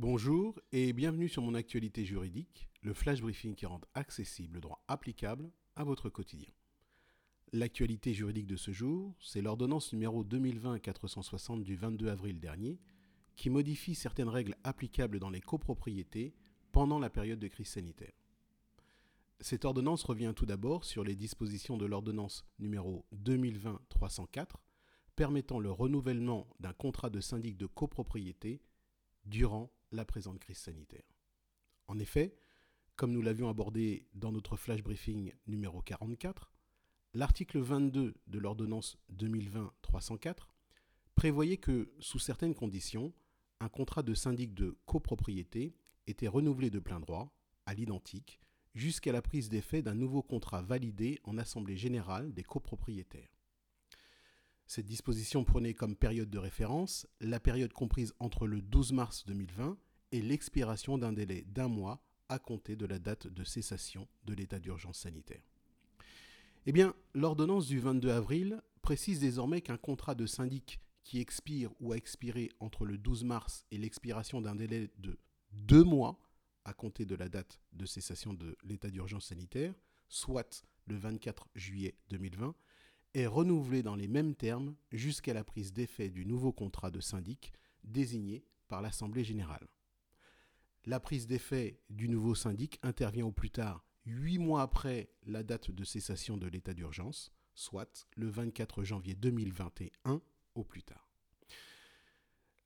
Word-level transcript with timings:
Bonjour 0.00 0.54
et 0.70 0.92
bienvenue 0.92 1.28
sur 1.28 1.42
mon 1.42 1.54
actualité 1.54 2.04
juridique, 2.04 2.68
le 2.82 2.94
flash 2.94 3.20
briefing 3.20 3.56
qui 3.56 3.66
rend 3.66 3.80
accessible 3.94 4.54
le 4.54 4.60
droit 4.60 4.80
applicable 4.86 5.50
à 5.74 5.82
votre 5.82 6.08
quotidien. 6.08 6.52
L'actualité 7.52 8.14
juridique 8.14 8.46
de 8.46 8.54
ce 8.54 8.70
jour, 8.70 9.16
c'est 9.18 9.42
l'ordonnance 9.42 9.92
numéro 9.92 10.22
2020-460 10.22 11.64
du 11.64 11.74
22 11.74 12.10
avril 12.10 12.38
dernier 12.38 12.78
qui 13.34 13.50
modifie 13.50 13.96
certaines 13.96 14.28
règles 14.28 14.54
applicables 14.62 15.18
dans 15.18 15.30
les 15.30 15.40
copropriétés 15.40 16.32
pendant 16.70 17.00
la 17.00 17.10
période 17.10 17.40
de 17.40 17.48
crise 17.48 17.66
sanitaire. 17.66 18.14
Cette 19.40 19.64
ordonnance 19.64 20.04
revient 20.04 20.32
tout 20.36 20.46
d'abord 20.46 20.84
sur 20.84 21.02
les 21.02 21.16
dispositions 21.16 21.76
de 21.76 21.86
l'ordonnance 21.86 22.44
numéro 22.60 23.04
2020-304 23.16 24.46
permettant 25.16 25.58
le 25.58 25.72
renouvellement 25.72 26.46
d'un 26.60 26.72
contrat 26.72 27.10
de 27.10 27.18
syndic 27.18 27.56
de 27.56 27.66
copropriété 27.66 28.62
durant 29.28 29.70
la 29.92 30.04
présente 30.04 30.38
crise 30.38 30.58
sanitaire. 30.58 31.14
En 31.86 31.98
effet, 31.98 32.34
comme 32.96 33.12
nous 33.12 33.22
l'avions 33.22 33.48
abordé 33.48 34.06
dans 34.14 34.32
notre 34.32 34.56
flash 34.56 34.82
briefing 34.82 35.32
numéro 35.46 35.80
44, 35.82 36.52
l'article 37.14 37.60
22 37.60 38.14
de 38.26 38.38
l'ordonnance 38.38 38.98
2020-304 39.14 40.48
prévoyait 41.14 41.56
que, 41.58 41.92
sous 42.00 42.18
certaines 42.18 42.54
conditions, 42.54 43.12
un 43.60 43.68
contrat 43.68 44.02
de 44.02 44.14
syndic 44.14 44.54
de 44.54 44.76
copropriété 44.86 45.74
était 46.06 46.28
renouvelé 46.28 46.70
de 46.70 46.78
plein 46.78 47.00
droit, 47.00 47.32
à 47.66 47.74
l'identique, 47.74 48.40
jusqu'à 48.74 49.12
la 49.12 49.22
prise 49.22 49.48
d'effet 49.48 49.82
d'un 49.82 49.94
nouveau 49.94 50.22
contrat 50.22 50.62
validé 50.62 51.18
en 51.24 51.38
Assemblée 51.38 51.76
générale 51.76 52.32
des 52.32 52.44
copropriétaires. 52.44 53.37
Cette 54.68 54.84
disposition 54.84 55.44
prenait 55.44 55.72
comme 55.72 55.96
période 55.96 56.28
de 56.28 56.38
référence 56.38 57.06
la 57.22 57.40
période 57.40 57.72
comprise 57.72 58.12
entre 58.20 58.46
le 58.46 58.60
12 58.60 58.92
mars 58.92 59.24
2020 59.26 59.78
et 60.12 60.20
l'expiration 60.20 60.98
d'un 60.98 61.14
délai 61.14 61.46
d'un 61.48 61.68
mois 61.68 62.04
à 62.28 62.38
compter 62.38 62.76
de 62.76 62.84
la 62.84 62.98
date 62.98 63.28
de 63.28 63.44
cessation 63.44 64.06
de 64.24 64.34
l'état 64.34 64.58
d'urgence 64.58 64.98
sanitaire. 64.98 65.40
Eh 66.66 66.72
bien, 66.72 66.94
l'ordonnance 67.14 67.66
du 67.66 67.80
22 67.80 68.10
avril 68.10 68.60
précise 68.82 69.20
désormais 69.20 69.62
qu'un 69.62 69.78
contrat 69.78 70.14
de 70.14 70.26
syndic 70.26 70.80
qui 71.02 71.18
expire 71.18 71.70
ou 71.80 71.94
a 71.94 71.96
expiré 71.96 72.50
entre 72.60 72.84
le 72.84 72.98
12 72.98 73.24
mars 73.24 73.64
et 73.70 73.78
l'expiration 73.78 74.42
d'un 74.42 74.54
délai 74.54 74.90
de 74.98 75.18
deux 75.52 75.82
mois 75.82 76.20
à 76.66 76.74
compter 76.74 77.06
de 77.06 77.14
la 77.14 77.30
date 77.30 77.58
de 77.72 77.86
cessation 77.86 78.34
de 78.34 78.54
l'état 78.64 78.90
d'urgence 78.90 79.28
sanitaire, 79.28 79.72
soit 80.10 80.62
le 80.86 80.96
24 80.96 81.48
juillet 81.54 81.94
2020, 82.10 82.54
est 83.14 83.26
renouvelé 83.26 83.82
dans 83.82 83.96
les 83.96 84.08
mêmes 84.08 84.34
termes 84.34 84.74
jusqu'à 84.92 85.34
la 85.34 85.44
prise 85.44 85.72
d'effet 85.72 86.10
du 86.10 86.26
nouveau 86.26 86.52
contrat 86.52 86.90
de 86.90 87.00
syndic 87.00 87.52
désigné 87.84 88.44
par 88.68 88.82
l'Assemblée 88.82 89.24
générale. 89.24 89.66
La 90.84 91.00
prise 91.00 91.26
d'effet 91.26 91.80
du 91.90 92.08
nouveau 92.08 92.34
syndic 92.34 92.78
intervient 92.82 93.26
au 93.26 93.32
plus 93.32 93.50
tard 93.50 93.84
huit 94.06 94.38
mois 94.38 94.62
après 94.62 95.10
la 95.26 95.42
date 95.42 95.70
de 95.70 95.84
cessation 95.84 96.36
de 96.36 96.46
l'état 96.46 96.74
d'urgence, 96.74 97.32
soit 97.54 98.06
le 98.16 98.28
24 98.28 98.84
janvier 98.84 99.14
2021 99.14 100.22
au 100.54 100.64
plus 100.64 100.82
tard. 100.82 101.10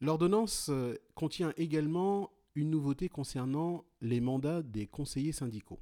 L'ordonnance 0.00 0.68
euh, 0.70 0.94
contient 1.14 1.52
également 1.56 2.32
une 2.54 2.70
nouveauté 2.70 3.08
concernant 3.08 3.84
les 4.00 4.20
mandats 4.20 4.62
des 4.62 4.86
conseillers 4.86 5.32
syndicaux. 5.32 5.80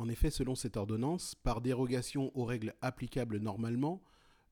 En 0.00 0.08
effet, 0.08 0.30
selon 0.30 0.54
cette 0.54 0.78
ordonnance, 0.78 1.34
par 1.34 1.60
dérogation 1.60 2.34
aux 2.34 2.46
règles 2.46 2.74
applicables 2.80 3.36
normalement, 3.36 4.02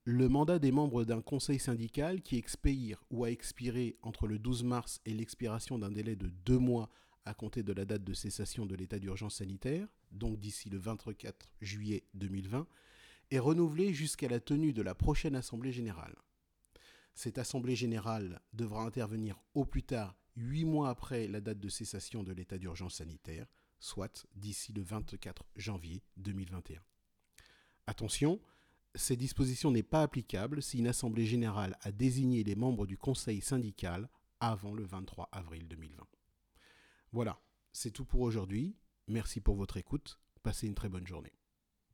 le 0.05 0.28
mandat 0.28 0.58
des 0.58 0.72
membres 0.72 1.05
d'un 1.05 1.22
conseil 1.22 1.58
syndical 1.58 2.20
qui 2.20 2.36
expire 2.36 3.02
ou 3.08 3.24
a 3.24 3.30
expiré 3.30 3.96
entre 4.02 4.27
le 4.27 4.38
12 4.38 4.64
mars 4.64 5.00
et 5.06 5.14
l'expiration 5.14 5.78
d'un 5.78 5.90
délai 5.90 6.16
de 6.16 6.28
deux 6.28 6.58
mois 6.58 6.90
à 7.24 7.32
compter 7.32 7.62
de 7.62 7.72
la 7.72 7.86
date 7.86 8.05
de 8.05 8.12
cessation 8.12 8.66
de 8.66 8.74
l'état 8.74 8.98
d'urgence 8.98 9.36
sanitaire, 9.36 9.88
donc 10.12 10.38
d'ici 10.38 10.68
le 10.68 10.77
24 10.77 11.48
juillet 11.62 12.05
2020, 12.12 12.66
est 13.30 13.39
renouvelé 13.39 13.94
jusqu'à 13.94 14.28
la 14.28 14.40
tenue 14.40 14.74
de 14.74 14.83
la 14.83 14.94
prochaine 14.94 15.34
Assemblée 15.34 15.73
générale. 15.73 16.17
Cette 17.14 17.39
Assemblée 17.39 17.74
générale 17.74 18.42
devra 18.52 18.83
intervenir 18.83 19.40
au 19.55 19.64
plus 19.64 19.83
tard 19.83 20.14
huit 20.36 20.67
mois 20.67 20.90
après 20.90 21.27
la 21.27 21.40
date 21.40 21.58
de 21.58 21.70
cessation 21.70 22.23
de 22.23 22.34
l'état 22.34 22.58
d'urgence 22.58 22.96
sanitaire, 22.96 23.46
soit 23.78 24.27
d'ici 24.34 24.72
le 24.72 24.83
24 24.83 25.44
janvier 25.56 26.02
2021. 26.16 26.80
Attention, 27.86 28.40
cette 28.94 29.18
disposition 29.18 29.70
n'est 29.70 29.83
pas 29.83 30.02
applicable 30.02 30.62
si 30.62 30.78
une 30.78 30.89
assemblée 30.89 31.27
générale 31.27 31.77
a 31.83 31.92
désigné 31.92 32.42
les 32.44 32.56
membres 32.56 32.86
du 32.86 32.98
conseil 32.98 33.40
syndical 33.40 34.08
avant 34.40 34.74
le 34.74 34.84
23 34.84 35.28
avril 35.33 35.68
2020. 35.68 36.06
Voilà, 37.12 37.40
c'est 37.72 37.90
tout 37.90 38.05
pour 38.05 38.20
aujourd'hui. 38.20 38.77
Merci 39.06 39.40
pour 39.40 39.56
votre 39.56 39.77
écoute. 39.77 40.18
Passez 40.42 40.67
une 40.67 40.74
très 40.74 40.88
bonne 40.88 41.06
journée. 41.06 41.33